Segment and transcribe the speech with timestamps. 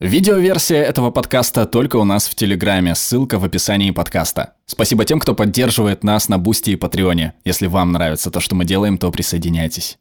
[0.00, 4.54] Видеоверсия этого подкаста только у нас в Телеграме, ссылка в описании подкаста.
[4.64, 7.34] Спасибо тем, кто поддерживает нас на Бусти и Патреоне.
[7.44, 9.98] Если вам нравится то, что мы делаем, то присоединяйтесь.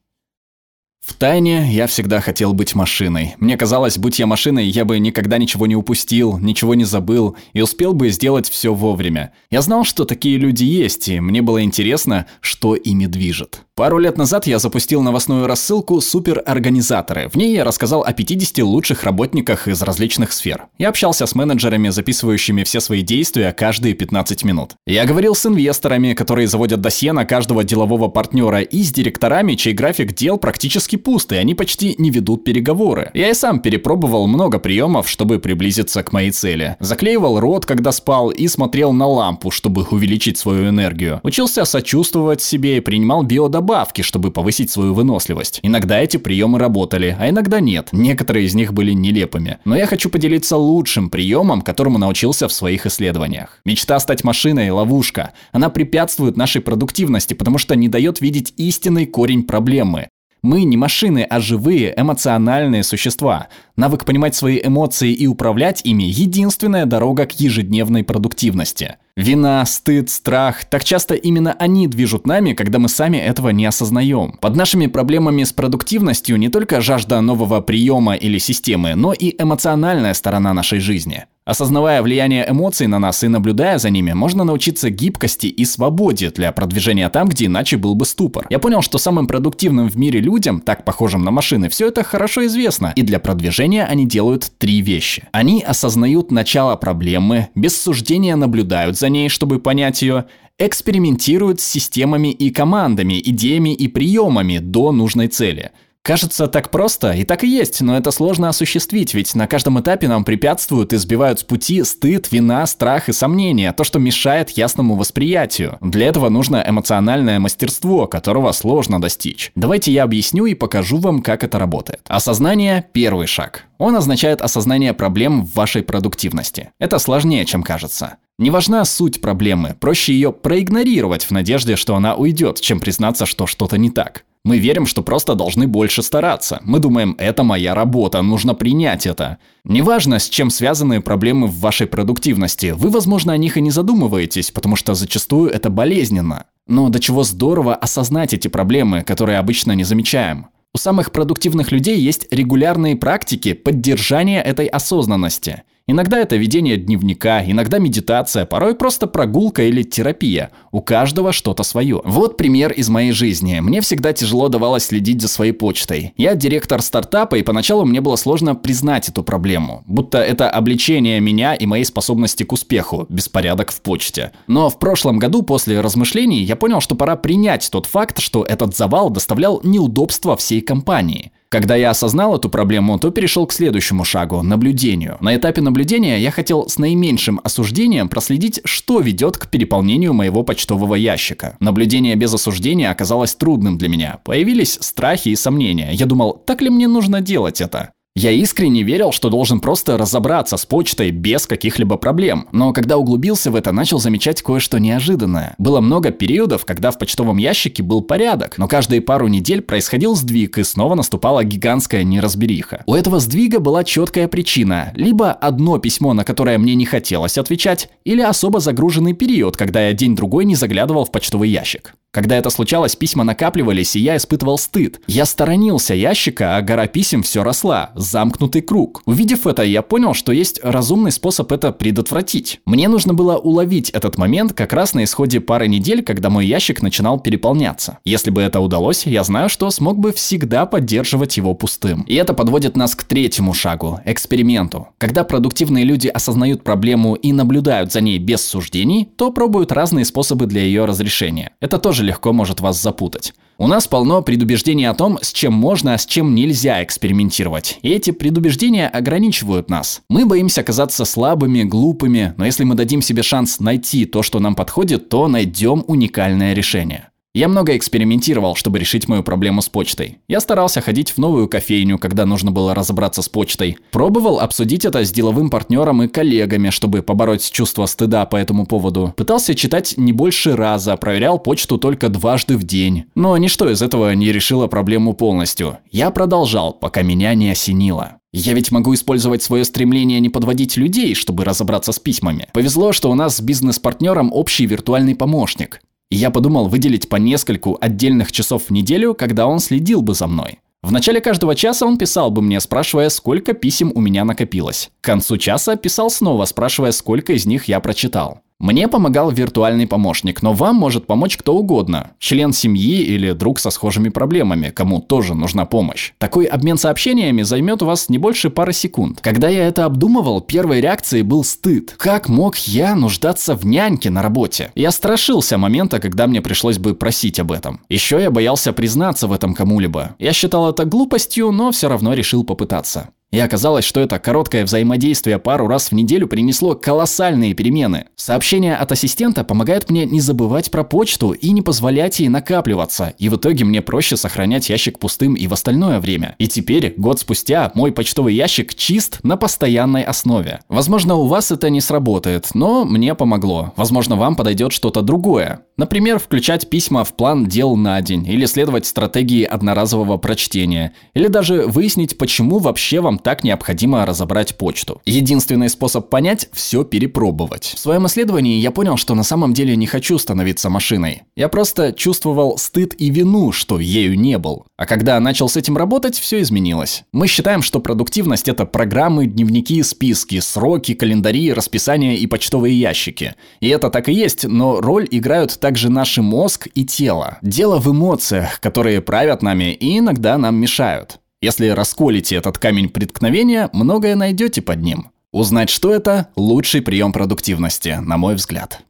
[1.08, 3.36] В тайне я всегда хотел быть машиной.
[3.40, 7.62] Мне казалось, будь я машиной, я бы никогда ничего не упустил, ничего не забыл и
[7.62, 9.32] успел бы сделать все вовремя.
[9.50, 13.62] Я знал, что такие люди есть, и мне было интересно, что ими движет.
[13.78, 17.30] Пару лет назад я запустил новостную рассылку «Суперорганизаторы».
[17.30, 20.66] В ней я рассказал о 50 лучших работниках из различных сфер.
[20.80, 24.72] Я общался с менеджерами, записывающими все свои действия каждые 15 минут.
[24.88, 29.74] Я говорил с инвесторами, которые заводят досье на каждого делового партнера, и с директорами, чей
[29.74, 33.12] график дел практически пуст, и они почти не ведут переговоры.
[33.14, 36.76] Я и сам перепробовал много приемов, чтобы приблизиться к моей цели.
[36.80, 41.20] Заклеивал рот, когда спал, и смотрел на лампу, чтобы увеличить свою энергию.
[41.24, 45.60] Учился сочувствовать себе и принимал биодобавки добавки, чтобы повысить свою выносливость.
[45.64, 47.90] Иногда эти приемы работали, а иногда нет.
[47.92, 49.58] Некоторые из них были нелепыми.
[49.66, 53.60] Но я хочу поделиться лучшим приемом, которому научился в своих исследованиях.
[53.66, 55.34] Мечта стать машиной– ловушка.
[55.52, 60.08] Она препятствует нашей продуктивности, потому что не дает видеть истинный корень проблемы.
[60.44, 63.48] Мы не машины, а живые эмоциональные существа.
[63.76, 68.98] Навык понимать свои эмоции и управлять ими– единственная дорога к ежедневной продуктивности.
[69.16, 74.34] Вина, стыд, страх– так часто именно они движут нами, когда мы сами этого не осознаем.
[74.40, 80.14] Под нашими проблемами с продуктивностью не только жажда нового приема или системы, но и эмоциональная
[80.14, 81.26] сторона нашей жизни.
[81.48, 86.52] Осознавая влияние эмоций на нас и наблюдая за ними, можно научиться гибкости и свободе для
[86.52, 88.46] продвижения там, где иначе был бы ступор.
[88.50, 92.46] Я понял, что самым продуктивным в мире людям, так похожим на машины, все это хорошо
[92.48, 95.24] известно, и для продвижения они делают три вещи.
[95.32, 100.26] Они осознают начало проблемы, без суждения наблюдают за ней, чтобы понять ее,
[100.60, 105.72] экспериментируют с системами и командами, идеями и приемами до нужной цели–
[106.08, 110.08] Кажется, так просто, и так и есть, но это сложно осуществить, ведь на каждом этапе
[110.08, 114.96] нам препятствуют и сбивают с пути стыд, вина, страх и сомнения, то, что мешает ясному
[114.96, 115.78] восприятию.
[115.82, 119.52] Для этого нужно эмоциональное мастерство, которого сложно достичь.
[119.56, 122.00] Давайте я объясню и покажу вам, как это работает.
[122.08, 123.66] Осознание– первый шаг.
[123.78, 126.70] Он означает осознание проблем в вашей продуктивности.
[126.80, 128.16] Это сложнее, чем кажется.
[128.40, 133.48] Не важна суть проблемы, проще ее проигнорировать в надежде, что она уйдет, чем признаться, что
[133.48, 134.24] что-то не так.
[134.44, 136.62] Мы верим, что просто должны больше стараться.
[136.64, 139.38] Мы думаем, это моя работа, нужно принять это.
[139.64, 144.52] Неважно, с чем связаны проблемы в вашей продуктивности, вы, возможно, о них и не задумываетесь,
[144.52, 146.46] потому что зачастую это болезненно.
[146.68, 150.48] Но до чего здорово осознать эти проблемы, которые обычно не замечаем.
[150.74, 157.78] У самых продуктивных людей есть регулярные практики поддержания этой осознанности– Иногда это ведение дневника, иногда
[157.80, 160.52] медитация, порой просто прогулка или терапия.
[160.74, 162.02] У каждого что-то свое.
[162.04, 163.62] Вот пример из моей жизни.
[163.62, 166.12] Мне всегда тяжело давалось следить за своей почтой.
[166.18, 169.86] Я директор стартапа, и поначалу мне было сложно признать эту проблему.
[169.88, 174.34] Будто это обличение меня и моей способности к успеху, беспорядок в почте.
[174.48, 178.76] Но в прошлом году после размышлений я понял, что пора принять тот факт, что этот
[178.76, 181.32] завал доставлял неудобства всей компании.
[181.50, 185.18] Когда я осознал эту проблему, то перешел к следующему шагу– наблюдению.
[185.22, 190.96] На этапе наблюдения я хотел с наименьшим осуждением проследить, что ведет к переполнению моего почтового
[190.96, 191.56] ящика.
[191.60, 194.20] Наблюдение без осуждения оказалось трудным для меня.
[194.26, 195.92] Появились страхи и сомнения.
[195.94, 197.92] Я думал, так ли мне нужно делать это?
[198.20, 202.48] Я искренне верил, что должен просто разобраться с почтой без каких-либо проблем.
[202.52, 205.54] Но когда углубился в это, начал замечать кое-что неожиданное.
[205.60, 210.58] Было много периодов, когда в почтовом ящике был порядок, но каждые пару недель происходил сдвиг
[210.58, 212.82] и снова наступала гигантская неразбериха.
[212.88, 214.92] У этого сдвига была четкая причина.
[214.96, 219.94] Либо одно письмо, на которое мне не хотелось отвечать, или особо загруженный период, когда я
[219.94, 221.94] день-другой не заглядывал в почтовый ящик.
[222.18, 225.00] Когда это случалось, письма накапливались, и я испытывал стыд.
[225.06, 227.92] Я сторонился ящика, а гора писем все росла.
[227.94, 229.04] Замкнутый круг.
[229.06, 232.60] Увидев это, я понял, что есть разумный способ это предотвратить.
[232.66, 236.82] Мне нужно было уловить этот момент как раз на исходе пары недель, когда мой ящик
[236.82, 238.00] начинал переполняться.
[238.04, 242.02] Если бы это удалось, я знаю, что смог бы всегда поддерживать его пустым.
[242.08, 244.88] И это подводит нас к третьему шагу– эксперименту.
[244.98, 250.48] Когда продуктивные люди осознают проблему и наблюдают за ней без суждений, то пробуют разные способы
[250.48, 251.52] для ее разрешения.
[251.60, 253.34] Это тоже легко может вас запутать.
[253.60, 257.80] У нас полно предубеждений о том, с чем можно, а с чем нельзя экспериментировать.
[257.82, 260.02] И эти предубеждения ограничивают нас.
[260.10, 264.56] Мы боимся казаться слабыми, глупыми, но если мы дадим себе шанс найти то, что нам
[264.56, 267.10] подходит, то найдем уникальное решение.
[267.38, 270.18] Я много экспериментировал, чтобы решить мою проблему с почтой.
[270.28, 273.78] Я старался ходить в новую кофейню, когда нужно было разобраться с почтой.
[273.92, 279.14] Пробовал обсудить это с деловым партнером и коллегами, чтобы побороть чувство стыда по этому поводу.
[279.16, 283.06] Пытался читать не больше раза, проверял почту только дважды в день.
[283.14, 285.78] Но ничто из этого не решило проблему полностью.
[285.92, 288.14] Я продолжал, пока меня не осенило.
[288.34, 292.48] Я ведь могу использовать свое стремление не подводить людей, чтобы разобраться с письмами.
[292.54, 295.82] Повезло, что у нас с бизнес-партнером общий виртуальный помощник.
[296.10, 300.28] И я подумал выделить по нескольку отдельных часов в неделю, когда он следил бы за
[300.28, 300.60] мной.
[300.82, 304.90] В начале каждого часа он писал бы мне, спрашивая, сколько писем у меня накопилось.
[305.02, 308.42] К концу часа писал снова, спрашивая, сколько из них я прочитал.
[308.60, 312.12] Мне помогал виртуальный помощник, но вам может помочь кто угодно.
[312.18, 316.14] Член семьи или друг со схожими проблемами, кому тоже нужна помощь.
[316.18, 319.20] Такой обмен сообщениями займет у вас не больше пары секунд.
[319.22, 321.94] Когда я это обдумывал, первой реакцией был стыд.
[321.98, 324.72] Как мог я нуждаться в няньке на работе?
[324.74, 327.82] Я страшился момента, когда мне пришлось бы просить об этом.
[327.90, 330.16] Еще я боялся признаться в этом кому-либо.
[330.18, 333.10] Я считал это глупостью, но все равно решил попытаться.
[333.30, 338.06] И оказалось, что это короткое взаимодействие пару раз в неделю принесло колоссальные перемены.
[338.16, 343.28] Сообщение от ассистента помогает мне не забывать про почту и не позволять ей накапливаться, и
[343.28, 346.36] в итоге мне проще сохранять ящик пустым и в остальное время.
[346.38, 350.62] И теперь, год спустя, мой почтовый ящик чист на постоянной основе.
[350.70, 353.74] Возможно, у вас это не сработает, но мне помогло.
[353.76, 355.62] Возможно, вам подойдет что-то другое.
[355.76, 361.68] Например, включать письма в план дел на день, или следовать стратегии одноразового прочтения, или даже
[361.68, 365.02] выяснить, почему вообще так необходимо разобрать почту.
[365.06, 367.74] Единственный способ понять– все перепробовать.
[367.76, 371.24] В своем исследовании я понял, что на самом деле не хочу становиться машиной.
[371.36, 374.66] Я просто чувствовал стыд и вину, что ею не был.
[374.78, 377.04] А когда начал с этим работать, все изменилось.
[377.12, 383.36] Мы считаем, что продуктивность– это программы, дневники, списки, сроки, календари, расписания и почтовые ящики.
[383.60, 387.38] И это так и есть, но роль играют также наши мозг и тело.
[387.42, 391.20] Дело в эмоциях, которые правят нами и иногда нам мешают.
[391.40, 395.12] Если расколите этот камень преткновения, многое найдете под ним.
[395.32, 398.82] Узнать, что это– лучший прием продуктивности, на мой взгляд.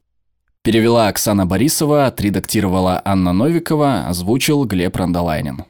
[0.61, 5.65] Перевела Оксана Борисова, отредактировала Анна Новикова, озвучил Глеб Рандолайнин.